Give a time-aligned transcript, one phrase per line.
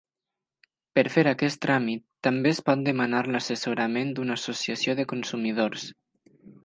[0.99, 5.87] Per fer aquest tràmit també es pot demanar l'assessorament d'una associació de consumidors.